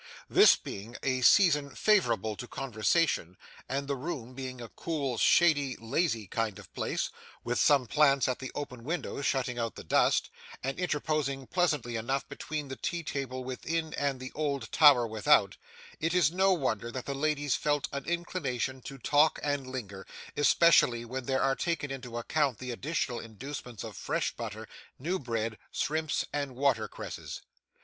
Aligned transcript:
This 0.27 0.55
being 0.55 0.97
a 1.03 1.21
season 1.21 1.75
favourable 1.75 2.35
to 2.37 2.47
conversation, 2.47 3.37
and 3.69 3.87
the 3.87 3.95
room 3.95 4.33
being 4.33 4.59
a 4.59 4.67
cool, 4.69 5.19
shady, 5.19 5.75
lazy 5.77 6.25
kind 6.25 6.57
of 6.57 6.73
place, 6.73 7.11
with 7.43 7.59
some 7.59 7.85
plants 7.85 8.27
at 8.27 8.39
the 8.39 8.51
open 8.55 8.83
window 8.83 9.21
shutting 9.21 9.59
out 9.59 9.75
the 9.75 9.83
dust, 9.83 10.31
and 10.63 10.79
interposing 10.79 11.45
pleasantly 11.45 11.97
enough 11.97 12.27
between 12.27 12.67
the 12.67 12.75
tea 12.77 13.03
table 13.03 13.43
within 13.43 13.93
and 13.93 14.19
the 14.19 14.31
old 14.33 14.71
Tower 14.71 15.05
without, 15.05 15.55
it 15.99 16.15
is 16.15 16.31
no 16.31 16.51
wonder 16.51 16.91
that 16.91 17.05
the 17.05 17.13
ladies 17.13 17.53
felt 17.53 17.87
an 17.91 18.05
inclination 18.05 18.81
to 18.81 18.97
talk 18.97 19.39
and 19.43 19.67
linger, 19.67 20.07
especially 20.35 21.05
when 21.05 21.25
there 21.25 21.43
are 21.43 21.55
taken 21.55 21.91
into 21.91 22.17
account 22.17 22.57
the 22.57 22.71
additional 22.71 23.19
inducements 23.19 23.83
of 23.83 23.95
fresh 23.95 24.35
butter, 24.35 24.67
new 24.97 25.19
bread, 25.19 25.59
shrimps, 25.71 26.25
and 26.33 26.55
watercresses. 26.55 27.41